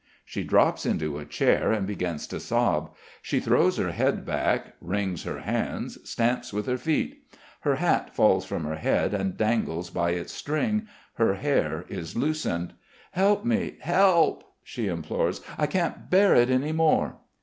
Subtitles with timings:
[0.25, 2.95] She drops into a chair and begins to sob.
[3.21, 7.21] She throws her head back, wrings her hands, stamps with her feet;
[7.59, 10.87] her hat falls from her head and dangles by its string,
[11.17, 12.73] her hair is loosened.
[13.11, 15.39] "Help me, help," she implores.
[15.55, 17.17] "I can't bear it any more."